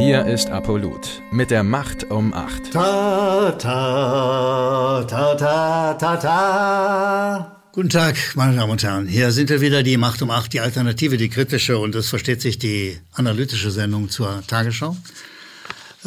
[0.00, 2.72] Hier ist Apollut mit der Macht um 8.
[2.72, 7.62] Ta, ta, ta, ta, ta, ta.
[7.72, 9.06] Guten Tag, meine Damen und Herren.
[9.06, 12.40] Hier sind wir wieder, die Macht um 8, die Alternative, die kritische und es versteht
[12.40, 14.96] sich die analytische Sendung zur Tagesschau.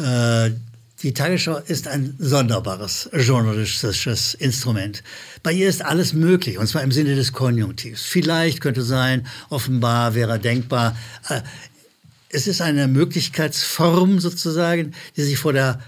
[0.00, 0.50] Äh,
[1.04, 5.04] die Tagesschau ist ein sonderbares journalistisches Instrument.
[5.44, 8.02] Bei ihr ist alles möglich, und zwar im Sinne des Konjunktivs.
[8.02, 10.96] Vielleicht könnte sein, offenbar wäre denkbar.
[12.34, 15.78] Es ist eine Möglichkeitsform sozusagen, die sich vor der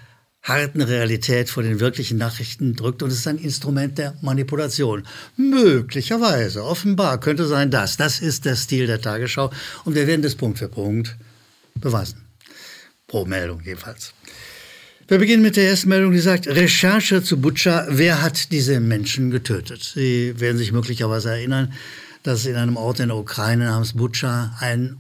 [0.45, 5.03] harten Realität, vor den wirklichen Nachrichten drückt und es ist ein Instrument der Manipulation.
[5.37, 7.97] Möglicherweise, offenbar könnte sein das.
[7.97, 9.51] Das ist der Stil der Tagesschau
[9.85, 11.17] und wir werden das Punkt für Punkt
[11.75, 12.21] beweisen.
[13.09, 14.15] Pro Meldung jedenfalls.
[15.09, 19.33] Wir beginnen mit der ersten Meldung, die sagt, Recherche zu Butscha, wer hat diese Menschen
[19.33, 19.83] getötet?
[19.83, 21.73] Sie werden sich möglicherweise erinnern,
[22.23, 24.99] dass in einem Ort in der Ukraine namens Butscha ein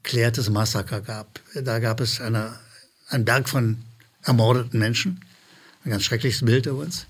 [0.00, 1.40] unaufgeklärtes Massaker gab.
[1.54, 2.52] Da gab es eine,
[3.08, 3.78] einen Berg von
[4.22, 5.20] ermordeten Menschen.
[5.84, 7.06] Ein ganz schreckliches Bild übrigens.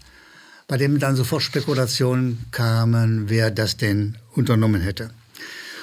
[0.69, 5.11] Bei dem dann sofort Spekulationen kamen, wer das denn unternommen hätte.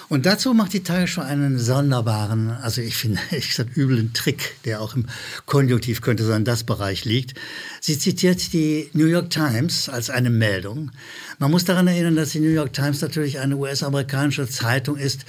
[0.09, 4.79] Und dazu macht die Tagesschau einen sonderbaren, also ich finde, ich sag üblen Trick, der
[4.79, 5.07] auch im
[5.45, 7.33] Konjunktiv könnte sein, das Bereich liegt.
[7.81, 10.91] Sie zitiert die New York Times als eine Meldung.
[11.39, 15.25] Man muss daran erinnern, dass die New York Times natürlich eine US-amerikanische Zeitung ist,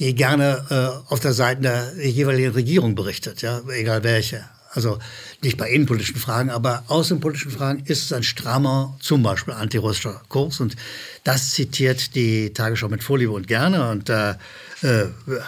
[0.00, 4.44] die gerne äh, auf der Seite der jeweiligen Regierung berichtet, ja, egal welche.
[4.72, 4.98] Also
[5.42, 10.60] nicht bei innenpolitischen Fragen, aber außenpolitischen Fragen ist es ein strammer, zum Beispiel antirussischer Kurs.
[10.60, 10.76] Und
[11.24, 13.90] das zitiert die Tagesschau mit Vorliebe und gerne.
[13.90, 14.38] Und da
[14.82, 15.06] äh,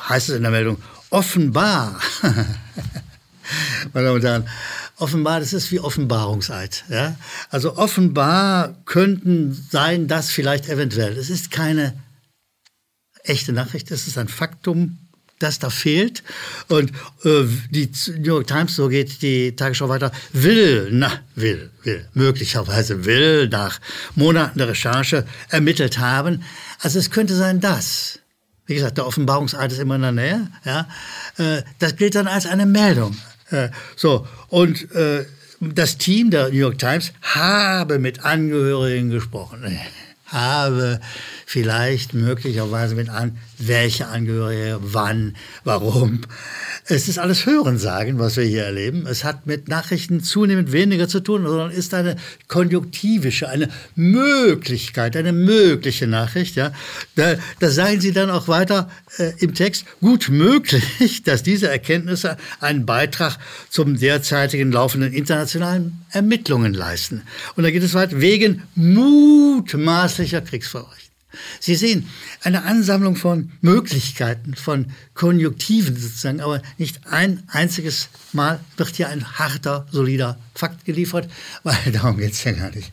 [0.08, 0.76] heißt es in der Meldung,
[1.10, 2.00] offenbar,
[3.92, 4.48] meine Damen und Herren,
[4.96, 6.84] offenbar, das ist wie Offenbarungseid.
[6.90, 7.16] Ja?
[7.48, 11.16] Also offenbar könnten sein, dass vielleicht eventuell.
[11.16, 11.94] Es ist keine
[13.24, 14.98] echte Nachricht, es ist ein Faktum,
[15.42, 16.22] das da fehlt.
[16.68, 16.90] Und
[17.24, 23.04] äh, die New York Times, so geht die Tagesschau weiter, will, na, will, will, möglicherweise
[23.04, 23.80] will nach
[24.14, 26.44] Monaten der Recherche ermittelt haben.
[26.80, 28.20] Also es könnte sein, dass,
[28.66, 30.88] wie gesagt, der Offenbarungseid ist immer in der Nähe, ja,
[31.38, 33.16] äh, das gilt dann als eine Meldung.
[33.50, 35.26] Äh, so, und äh,
[35.60, 39.64] das Team der New York Times habe mit Angehörigen gesprochen
[40.32, 40.98] habe
[41.52, 46.22] vielleicht möglicherweise mit an, welche Angehörige, wann, warum.
[46.86, 49.06] Es ist alles Hörensagen, was wir hier erleben.
[49.06, 52.16] Es hat mit Nachrichten zunehmend weniger zu tun, sondern ist eine
[52.48, 56.56] konjunktivische, eine Möglichkeit, eine mögliche Nachricht.
[56.56, 56.72] Ja.
[57.16, 62.38] Da, da sagen Sie dann auch weiter äh, im Text, gut möglich, dass diese Erkenntnisse
[62.60, 63.36] einen Beitrag
[63.68, 67.20] zum derzeitigen laufenden internationalen Ermittlungen leisten.
[67.56, 71.01] Und da geht es weiter, wegen mutmaßlicher Kriegsverbrechen.
[71.60, 72.08] Sie sehen,
[72.42, 79.38] eine Ansammlung von Möglichkeiten, von Konjunktiven sozusagen, aber nicht ein einziges Mal wird hier ein
[79.38, 81.30] harter, solider Fakt geliefert,
[81.62, 82.92] weil darum geht es ja gar nicht.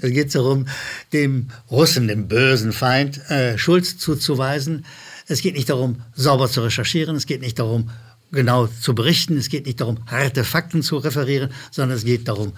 [0.00, 0.66] Es geht darum,
[1.12, 4.84] dem Russen, dem bösen Feind, äh, Schuld zuzuweisen.
[5.26, 7.90] Es geht nicht darum, sauber zu recherchieren, es geht nicht darum,
[8.32, 12.52] genau zu berichten, es geht nicht darum, harte Fakten zu referieren, sondern es geht darum,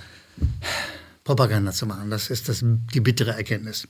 [1.31, 2.11] Propaganda zu machen.
[2.11, 3.87] Das ist das, die bittere Erkenntnis.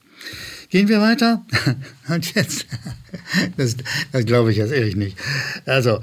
[0.69, 1.43] Gehen wir weiter.
[2.09, 2.67] Und jetzt,
[3.57, 3.77] das,
[4.13, 5.17] das glaube ich jetzt ehrlich nicht.
[5.65, 6.01] Also,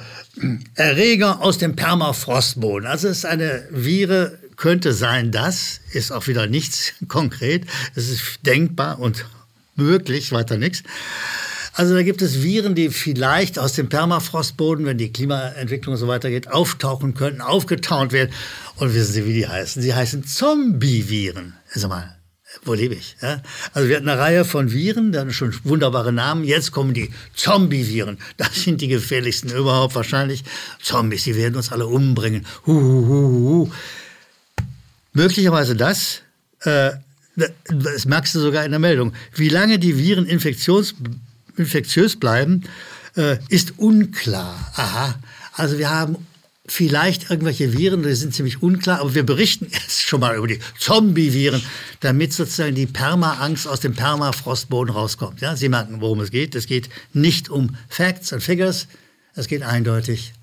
[0.73, 2.87] Erreger aus dem Permafrostboden.
[2.87, 7.67] Also es ist eine Vire, könnte sein, das ist auch wieder nichts konkret.
[7.93, 9.27] Es ist denkbar und
[9.75, 10.81] möglich, weiter nichts.
[11.77, 16.47] Also da gibt es Viren, die vielleicht aus dem Permafrostboden, wenn die Klimaentwicklung so weitergeht,
[16.47, 18.31] auftauchen könnten, aufgetaunt werden.
[18.77, 19.79] Und wissen Sie, wie die heißen?
[19.83, 21.53] Sie heißen Zombie-Viren.
[21.75, 22.17] Also mal,
[22.63, 23.15] wo lebe ich?
[23.21, 23.43] Ja?
[23.73, 26.45] Also wir hatten eine Reihe von Viren, haben schon wunderbare Namen.
[26.45, 28.17] Jetzt kommen die Zombie-Viren.
[28.37, 30.45] Das sind die gefährlichsten überhaupt wahrscheinlich.
[30.81, 32.47] Zombies, die werden uns alle umbringen.
[32.65, 33.69] Huhuhuhu.
[35.13, 36.23] Möglicherweise das.
[36.61, 36.93] Äh,
[37.35, 39.13] das merkst du sogar in der Meldung.
[39.35, 40.25] Wie lange die Viren
[41.57, 42.63] infektiös bleiben,
[43.15, 44.71] äh, ist unklar.
[44.75, 45.15] Aha.
[45.53, 46.17] Also wir haben
[46.67, 50.59] vielleicht irgendwelche Viren, die sind ziemlich unklar, aber wir berichten jetzt schon mal über die
[50.77, 51.61] Zombie-Viren,
[52.01, 55.41] damit sozusagen die Perma-Angst aus dem Permafrostboden rauskommt.
[55.41, 56.55] Ja, Sie merken, worum es geht.
[56.55, 58.87] Es geht nicht um Facts und Figures,
[59.33, 60.33] es geht eindeutig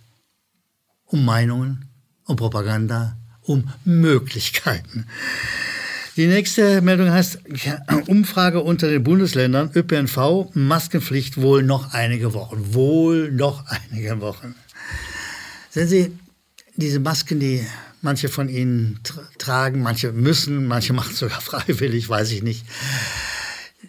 [1.07, 1.89] um Meinungen,
[2.25, 5.07] um Propaganda, um Möglichkeiten.
[6.17, 7.41] Die nächste Meldung heißt
[8.07, 12.73] Umfrage unter den Bundesländern ÖPNV Maskenpflicht wohl noch einige Wochen.
[12.73, 14.55] Wohl noch einige Wochen.
[15.71, 16.13] Sehen Sie,
[16.77, 17.67] diese Masken, die
[18.01, 19.01] manche von Ihnen
[19.39, 22.65] tragen, manche müssen, manche machen sogar freiwillig, weiß ich nicht.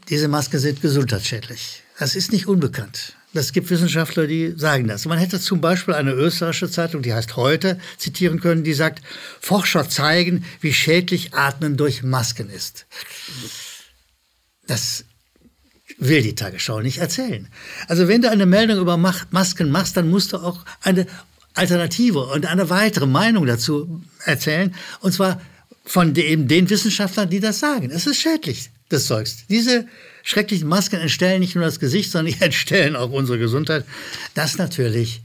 [0.09, 1.83] Diese Masken sind gesundheitsschädlich.
[1.97, 3.15] Das ist nicht unbekannt.
[3.33, 5.05] Es gibt Wissenschaftler, die sagen das.
[5.05, 9.03] Man hätte zum Beispiel eine österreichische Zeitung, die heißt Heute, zitieren können, die sagt,
[9.41, 12.85] Forscher zeigen, wie schädlich Atmen durch Masken ist.
[14.67, 15.03] Das
[15.97, 17.49] will die Tagesschau nicht erzählen.
[17.87, 21.05] Also wenn du eine Meldung über Masken machst, dann musst du auch eine
[21.55, 24.73] Alternative und eine weitere Meinung dazu erzählen.
[25.01, 25.41] Und zwar
[25.85, 27.91] von eben den Wissenschaftlern, die das sagen.
[27.91, 29.45] Es ist schädlich, das Zeugs.
[29.47, 29.85] Diese
[30.23, 33.85] schrecklichen Masken entstellen nicht nur das Gesicht, sondern die entstellen auch unsere Gesundheit.
[34.33, 35.21] Das natürlich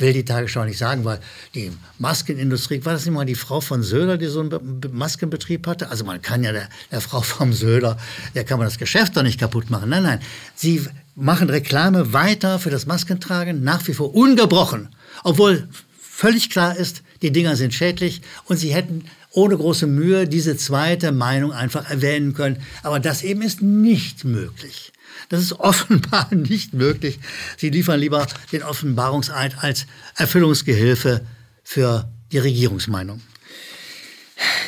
[0.00, 1.20] will die Tagesschau nicht sagen, weil
[1.54, 5.90] die Maskenindustrie, war das nicht mal die Frau von Söder, die so einen Maskenbetrieb hatte?
[5.90, 7.98] Also man kann ja der, der Frau vom Söder,
[8.34, 9.90] der kann man das Geschäft doch nicht kaputt machen.
[9.90, 10.20] Nein, nein,
[10.54, 14.88] sie machen Reklame weiter für das Maskentragen, nach wie vor ungebrochen,
[15.22, 20.56] obwohl völlig klar ist, die Dinger sind schädlich und sie hätten ohne große Mühe diese
[20.56, 22.62] zweite Meinung einfach erwähnen können.
[22.82, 24.92] Aber das eben ist nicht möglich.
[25.28, 27.18] Das ist offenbar nicht möglich.
[27.56, 29.86] Sie liefern lieber den Offenbarungseid als
[30.16, 31.24] Erfüllungsgehilfe
[31.62, 33.20] für die Regierungsmeinung.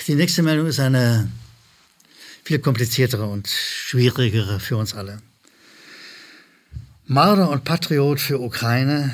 [0.07, 1.29] Die nächste Meldung ist eine
[2.45, 5.21] viel kompliziertere und schwierigere für uns alle.
[7.07, 9.13] Marder und Patriot für Ukraine.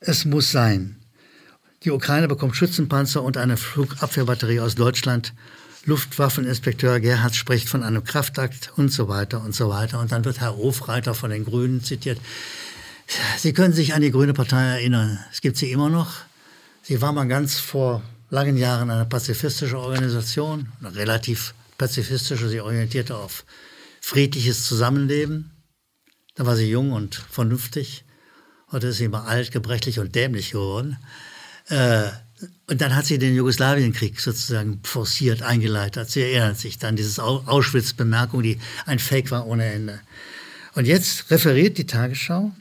[0.00, 0.96] Es muss sein.
[1.86, 5.32] Die Ukraine bekommt Schützenpanzer und eine Flugabwehrbatterie aus Deutschland.
[5.84, 10.00] Luftwaffeninspekteur Gerhard spricht von einem Kraftakt und so weiter und so weiter.
[10.00, 12.18] Und dann wird Herr Hofreiter von den Grünen zitiert.
[13.38, 15.20] Sie können sich an die Grüne Partei erinnern.
[15.30, 16.10] Es gibt sie immer noch.
[16.82, 22.48] Sie war mal ganz vor langen Jahren eine pazifistische Organisation, eine relativ pazifistische.
[22.48, 23.44] Sie orientierte auf
[24.00, 25.52] friedliches Zusammenleben.
[26.34, 28.04] Da war sie jung und vernünftig.
[28.72, 30.96] Heute ist sie immer alt, gebrechlich und dämlich geworden.
[31.68, 32.08] Äh,
[32.68, 36.10] und dann hat sie den Jugoslawienkrieg sozusagen forciert, eingeleitet.
[36.10, 40.00] Sie erinnert sich dann diese Auschwitz-Bemerkung, die ein Fake war ohne Ende.
[40.74, 42.52] Und jetzt referiert die Tagesschau,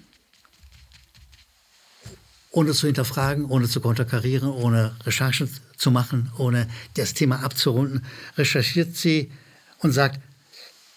[2.51, 8.05] ohne zu hinterfragen, ohne zu konterkarieren, ohne Recherchen zu machen, ohne das Thema abzurunden,
[8.37, 9.31] recherchiert sie
[9.79, 10.21] und sagt,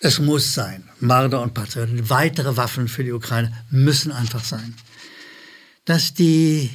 [0.00, 0.88] es muss sein.
[1.00, 4.76] Marder und Patrioten, weitere Waffen für die Ukraine müssen einfach sein.
[5.84, 6.70] Dass die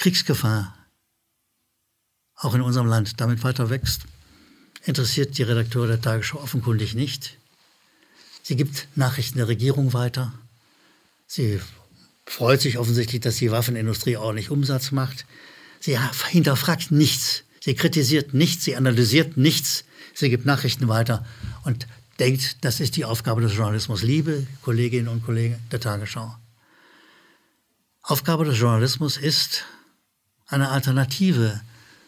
[0.00, 0.74] Kriegsgefahr
[2.34, 4.04] auch in unserem Land damit weiter wächst,
[4.84, 7.36] interessiert die Redakteure der Tagesschau offenkundig nicht.
[8.42, 10.32] Sie gibt Nachrichten der Regierung weiter.
[11.26, 11.60] Sie
[12.24, 15.26] freut sich offensichtlich, dass die Waffenindustrie ordentlich Umsatz macht.
[15.80, 15.98] Sie
[16.28, 17.44] hinterfragt nichts.
[17.60, 18.64] Sie kritisiert nichts.
[18.64, 19.84] Sie analysiert nichts.
[20.14, 21.26] Sie gibt Nachrichten weiter
[21.64, 21.86] und
[22.18, 24.02] denkt, das ist die Aufgabe des Journalismus.
[24.02, 26.34] Liebe Kolleginnen und Kollegen der Tagesschau.
[28.00, 29.66] Aufgabe des Journalismus ist,
[30.50, 31.60] eine Alternative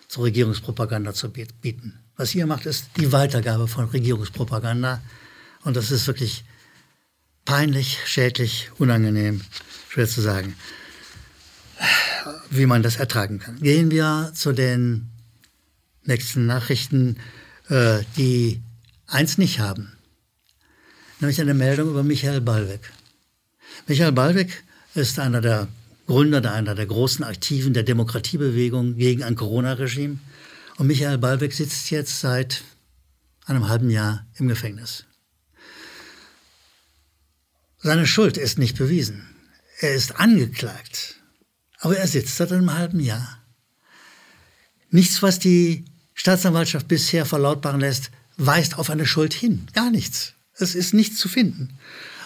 [0.08, 1.98] zur Regierungspropaganda zu bieten.
[2.16, 5.00] Was ihr macht, ist die Weitergabe von Regierungspropaganda.
[5.62, 6.44] Und das ist wirklich
[7.44, 9.40] peinlich, schädlich, unangenehm,
[9.88, 10.54] schwer zu sagen,
[12.50, 13.58] wie man das ertragen kann.
[13.60, 15.08] Gehen wir zu den
[16.04, 17.16] nächsten Nachrichten,
[17.68, 18.60] äh, die
[19.06, 19.92] eins nicht haben.
[21.20, 22.80] Nämlich eine Meldung über Michael Ballweg.
[23.86, 25.68] Michael Ballweg ist einer der
[26.06, 30.18] Gründer, einer der großen Aktiven der Demokratiebewegung gegen ein Corona-Regime.
[30.76, 32.62] Und Michael Ballweg sitzt jetzt seit
[33.46, 35.04] einem halben Jahr im Gefängnis.
[37.78, 39.28] Seine Schuld ist nicht bewiesen.
[39.80, 41.16] Er ist angeklagt.
[41.78, 43.38] Aber er sitzt seit einem halben Jahr.
[44.90, 49.66] Nichts, was die Staatsanwaltschaft bisher verlautbaren lässt, weist auf eine Schuld hin.
[49.72, 50.34] Gar nichts.
[50.54, 51.78] Es ist nichts zu finden.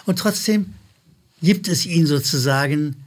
[0.05, 0.73] Und trotzdem
[1.41, 3.06] gibt es ihn sozusagen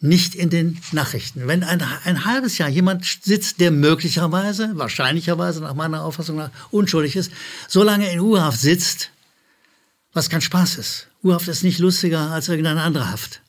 [0.00, 1.48] nicht in den Nachrichten.
[1.48, 7.16] Wenn ein, ein halbes Jahr jemand sitzt, der möglicherweise, wahrscheinlicherweise nach meiner Auffassung nach unschuldig
[7.16, 7.32] ist,
[7.66, 9.10] so lange in U-Haft sitzt,
[10.12, 11.08] was kein Spaß ist.
[11.24, 13.42] U-Haft ist nicht lustiger als irgendeine andere Haft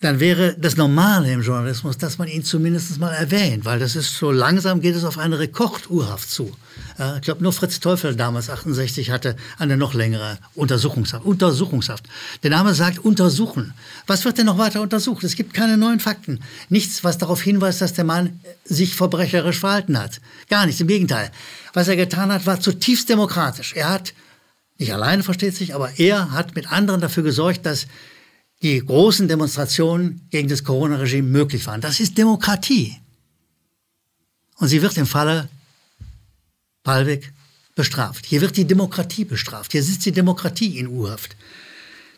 [0.00, 4.16] dann wäre das Normale im Journalismus, dass man ihn zumindest mal erwähnt, weil das ist
[4.16, 6.56] so langsam geht es auf eine Rekordurhaft zu.
[6.98, 11.26] Äh, ich glaube, nur Fritz Teufel damals 68 hatte eine noch längere Untersuchungshaft.
[11.26, 12.04] Untersuchungshaft.
[12.42, 13.74] Der Name sagt untersuchen.
[14.06, 15.22] Was wird denn noch weiter untersucht?
[15.22, 16.40] Es gibt keine neuen Fakten.
[16.70, 20.22] Nichts, was darauf hinweist, dass der Mann sich verbrecherisch verhalten hat.
[20.48, 20.80] Gar nichts.
[20.80, 21.30] Im Gegenteil.
[21.74, 23.74] Was er getan hat, war zutiefst demokratisch.
[23.74, 24.14] Er hat
[24.78, 27.86] nicht alleine versteht sich, aber er hat mit anderen dafür gesorgt, dass
[28.62, 31.80] die großen Demonstrationen gegen das Corona-Regime möglich waren.
[31.80, 32.96] Das ist Demokratie.
[34.56, 35.48] Und sie wird im Falle
[36.82, 37.32] Palweg
[37.74, 38.26] bestraft.
[38.26, 39.72] Hier wird die Demokratie bestraft.
[39.72, 41.36] Hier sitzt die Demokratie in U-Haft.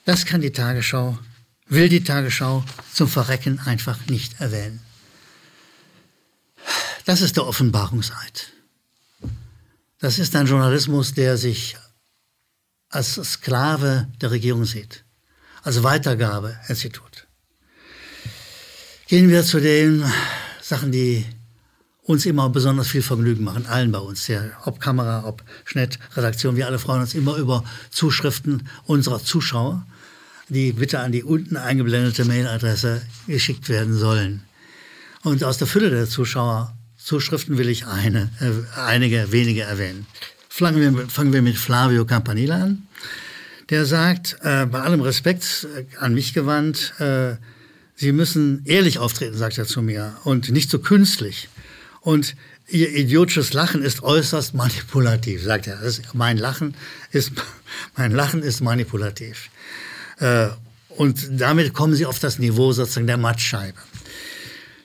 [0.04, 1.18] Das kann die Tagesschau,
[1.66, 4.80] will die Tagesschau zum Verrecken einfach nicht erwähnen.
[7.04, 8.52] Das ist der Offenbarungseid.
[9.98, 11.76] Das ist ein Journalismus, der sich
[12.88, 15.01] als Sklave der Regierung sieht,
[15.62, 17.26] als Weitergabeinstitut.
[19.06, 20.04] Gehen wir zu den
[20.60, 21.24] Sachen, die
[22.04, 26.56] uns immer besonders viel Vergnügen machen, allen bei uns, ja, ob Kamera, ob Schnitt, Redaktion,
[26.56, 29.86] wir alle freuen uns immer über Zuschriften unserer Zuschauer,
[30.48, 34.42] die bitte an die unten eingeblendete Mailadresse geschickt werden sollen.
[35.22, 40.06] Und aus der Fülle der Zuschauer Zuschriften will ich eine, äh, einige wenige erwähnen.
[40.48, 42.86] Fangen wir, fangen wir mit Flavio Campanile an.
[43.72, 47.36] Der sagt, äh, bei allem Respekt äh, an mich gewandt, äh,
[47.96, 51.48] Sie müssen ehrlich auftreten, sagt er zu mir, und nicht so künstlich.
[52.02, 52.36] Und
[52.68, 55.78] Ihr idiotisches Lachen ist äußerst manipulativ, sagt er.
[56.12, 56.74] Mein, Lachen
[57.12, 57.32] ist,
[57.96, 59.48] mein Lachen ist manipulativ.
[60.18, 60.48] Äh,
[60.90, 63.78] und damit kommen Sie auf das Niveau sozusagen der Mattscheibe.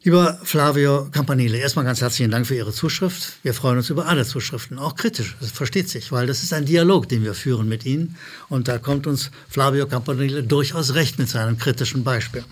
[0.08, 3.34] Lieber Flavio Campanile, erstmal ganz herzlichen Dank für Ihre Zuschrift.
[3.44, 5.36] Wir freuen uns über alle Zuschriften, auch kritisch.
[5.42, 8.16] Das versteht sich, weil das ist ein Dialog, den wir führen mit Ihnen.
[8.48, 12.46] Und da kommt uns Flavio Campanile durchaus recht mit seinem kritischen Beispiel.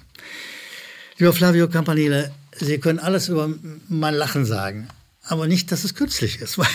[1.17, 3.49] Lieber Flavio Campanile, Sie können alles über
[3.87, 4.89] mein Lachen sagen,
[5.23, 6.67] aber nicht, dass es künstlich ist, weil,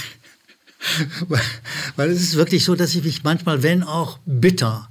[1.29, 1.43] weil,
[1.97, 4.89] weil es ist wirklich so, dass ich mich manchmal, wenn auch bitter,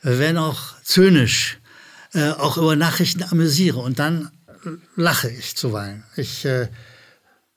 [0.00, 1.58] wenn auch zynisch,
[2.14, 4.30] äh, auch über Nachrichten amüsiere und dann
[4.96, 6.04] lache ich zuweilen.
[6.16, 6.68] Ich, äh,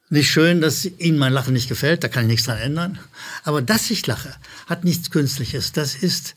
[0.10, 3.00] nicht schön, dass Ihnen mein Lachen nicht gefällt, da kann ich nichts dran ändern.
[3.44, 4.36] Aber dass ich lache,
[4.68, 5.72] hat nichts Künstliches.
[5.72, 6.36] Das ist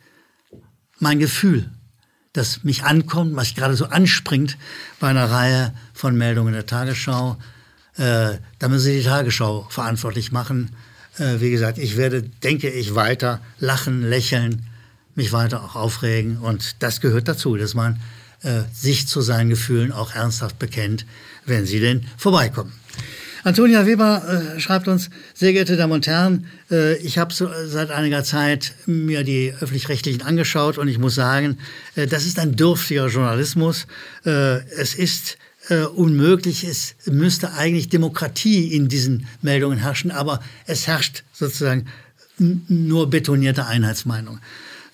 [0.99, 1.71] mein Gefühl,
[2.33, 4.57] das mich ankommt, was gerade so anspringt
[5.01, 7.39] bei einer Reihe von Meldungen der Tagesschau.
[7.97, 10.75] Äh, da müssen Sie die Tagesschau verantwortlich machen.
[11.19, 14.67] Äh, wie gesagt, ich werde, denke ich, weiter lachen, lächeln,
[15.15, 16.39] mich weiter auch aufregen.
[16.39, 18.01] Und das gehört dazu, dass man
[18.43, 21.07] äh, sich zu seinen Gefühlen auch ernsthaft bekennt,
[21.45, 22.73] wenn sie denn vorbeikommen.
[23.47, 27.93] Antonia Weber äh, schreibt uns, sehr geehrte Damen und Herren, äh, ich habe so, seit
[27.93, 31.59] einiger Zeit mir die öffentlich-rechtlichen angeschaut und ich muss sagen,
[31.95, 33.87] äh, das ist ein dürftiger Journalismus.
[34.25, 35.39] Äh, es ist
[35.69, 41.87] äh, unmöglich, es müsste eigentlich Demokratie in diesen Meldungen herrschen, aber es herrscht sozusagen
[42.39, 44.41] nur betonierte Einheitsmeinung.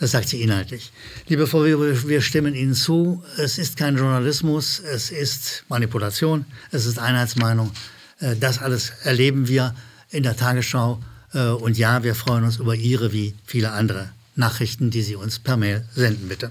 [0.03, 0.91] Das sagt sie inhaltlich.
[1.29, 3.23] Liebe Frau Weber, wir stimmen Ihnen zu.
[3.37, 7.71] Es ist kein Journalismus, es ist Manipulation, es ist Einheitsmeinung.
[8.19, 9.77] Äh, das alles erleben wir
[10.11, 11.01] in der Tagesschau.
[11.33, 15.39] Äh, und ja, wir freuen uns über Ihre wie viele andere Nachrichten, die Sie uns
[15.39, 16.51] per Mail senden, bitte.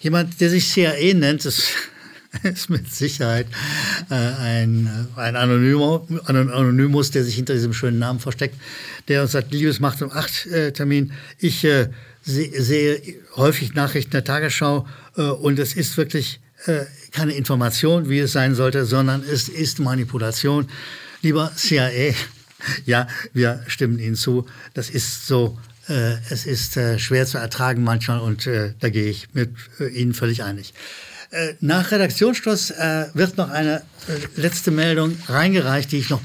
[0.00, 1.68] Jemand, der sich CIA nennt, ist,
[2.44, 3.46] ist mit Sicherheit
[4.08, 8.54] äh, ein, ein Anonymous, der sich hinter diesem schönen Namen versteckt,
[9.08, 11.66] der uns sagt, liebes Macht um acht Termin, ich
[12.22, 13.00] sehe
[13.36, 16.40] häufig Nachrichten der Tagesschau und es ist wirklich
[17.12, 20.68] keine Information, wie es sein sollte, sondern es ist Manipulation.
[21.22, 22.14] Lieber CIA,
[22.86, 24.46] ja, wir stimmen Ihnen zu.
[24.74, 25.58] Das ist so,
[25.88, 29.88] äh, es ist äh, schwer zu ertragen manchmal und äh, da gehe ich mit äh,
[29.88, 30.72] Ihnen völlig einig.
[31.30, 33.82] Äh, nach Redaktionsschluss äh, wird noch eine
[34.36, 36.22] letzte Meldung reingereicht, die ich noch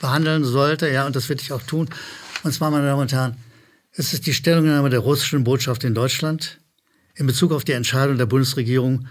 [0.00, 1.88] behandeln sollte, ja, und das werde ich auch tun.
[2.42, 3.36] Und zwar, meine Damen und Herren,
[3.98, 6.60] es ist die Stellungnahme der russischen Botschaft in Deutschland
[7.16, 9.08] in Bezug auf die Entscheidung der Bundesregierung,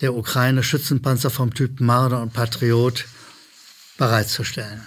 [0.00, 3.04] der Ukraine Schützenpanzer vom Typ Marder und Patriot
[3.96, 4.84] bereitzustellen.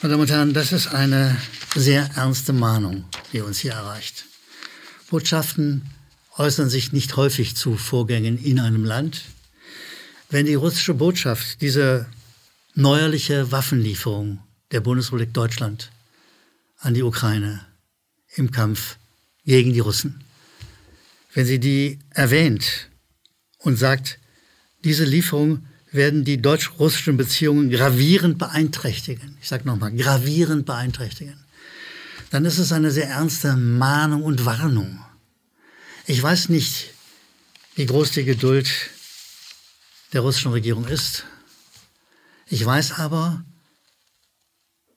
[0.00, 1.36] Meine Damen und Herren, das ist eine
[1.74, 4.26] sehr ernste Mahnung, die uns hier erreicht.
[5.10, 5.90] Botschaften
[6.38, 9.22] äußern sich nicht häufig zu Vorgängen in einem Land.
[10.30, 12.06] Wenn die russische Botschaft diese
[12.74, 14.38] neuerliche Waffenlieferung
[14.70, 15.90] der Bundesrepublik Deutschland
[16.78, 17.66] an die Ukraine
[18.34, 18.96] im Kampf
[19.44, 20.22] gegen die Russen,
[21.34, 22.88] wenn sie die erwähnt
[23.58, 24.18] und sagt,
[24.84, 29.36] diese Lieferung werden die deutsch-russischen Beziehungen gravierend beeinträchtigen.
[29.40, 31.42] Ich sage nochmal, gravierend beeinträchtigen.
[32.30, 35.04] Dann ist es eine sehr ernste Mahnung und Warnung.
[36.06, 36.92] Ich weiß nicht,
[37.74, 38.68] wie groß die Geduld
[40.12, 41.24] der russischen Regierung ist.
[42.46, 43.44] Ich weiß aber,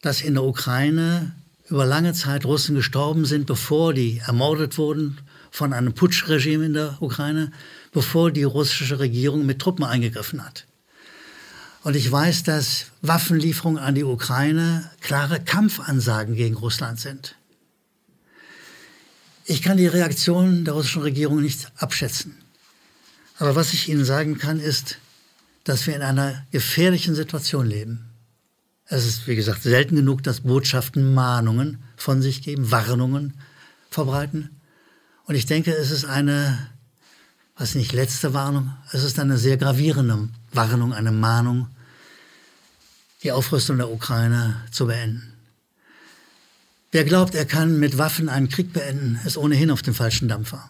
[0.01, 1.35] dass in der Ukraine
[1.69, 5.19] über lange Zeit Russen gestorben sind, bevor die ermordet wurden
[5.51, 7.51] von einem Putschregime in der Ukraine,
[7.91, 10.65] bevor die russische Regierung mit Truppen eingegriffen hat.
[11.83, 17.35] Und ich weiß, dass Waffenlieferungen an die Ukraine klare Kampfansagen gegen Russland sind.
[19.45, 22.37] Ich kann die Reaktion der russischen Regierung nicht abschätzen.
[23.37, 24.97] Aber was ich Ihnen sagen kann, ist,
[25.63, 28.08] dass wir in einer gefährlichen Situation leben.
[28.89, 33.35] Es ist, wie gesagt, selten genug, dass Botschaften Mahnungen von sich geben, Warnungen
[33.89, 34.49] verbreiten.
[35.25, 36.57] Und ich denke, es ist eine
[37.59, 41.67] was nicht letzte Warnung, es ist eine sehr gravierende Warnung, eine Mahnung,
[43.21, 45.33] die Aufrüstung der Ukraine zu beenden.
[46.91, 50.69] Wer glaubt, er kann mit Waffen einen Krieg beenden, ist ohnehin auf dem falschen Dampfer.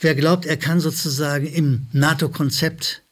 [0.00, 3.02] Wer glaubt, er kann sozusagen im NATO-Konzept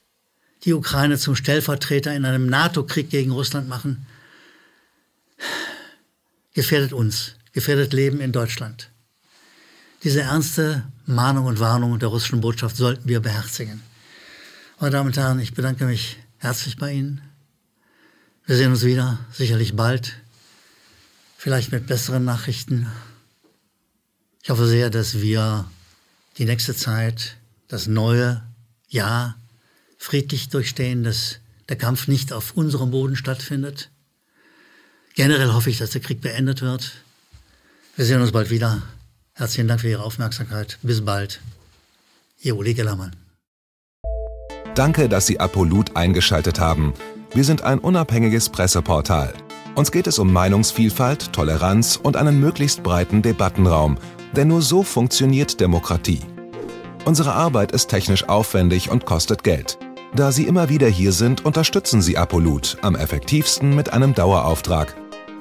[0.65, 4.07] die Ukraine zum Stellvertreter in einem NATO-Krieg gegen Russland machen,
[6.55, 8.91] gefährdet uns, gefährdet Leben in Deutschland.
[10.05, 13.83] Diese ernste Mahnung und Warnung der russischen Botschaft sollten wir beherzigen.
[14.81, 17.21] Meine Damen und Herren, ich bedanke mich herzlich bei Ihnen.
[18.47, 20.15] Wir sehen uns wieder, sicherlich bald,
[21.37, 22.91] vielleicht mit besseren Nachrichten.
[24.43, 25.71] Ich hoffe sehr, dass wir
[26.39, 27.37] die nächste Zeit,
[27.69, 28.43] das neue
[28.89, 29.37] Jahr
[29.99, 33.91] friedlich durchstehen, dass der Kampf nicht auf unserem Boden stattfindet.
[35.15, 36.93] Generell hoffe ich, dass der Krieg beendet wird.
[37.97, 38.83] Wir sehen uns bald wieder.
[39.35, 40.79] Herzlichen Dank für Ihre Aufmerksamkeit.
[40.83, 41.41] Bis bald.
[42.41, 43.15] Ihr Uli Gellermann.
[44.75, 46.95] Danke, dass Sie Apolut eingeschaltet haben.
[47.35, 49.35] Wir sind ein unabhängiges Presseportal.
[49.75, 53.99] Uns geht es um Meinungsvielfalt, Toleranz und einen möglichst breiten Debattenraum,
[54.35, 56.21] denn nur so funktioniert Demokratie.
[57.05, 59.79] Unsere Arbeit ist technisch aufwendig und kostet Geld.
[60.15, 64.95] Da Sie immer wieder hier sind, unterstützen Sie Apolut am effektivsten mit einem Dauerauftrag.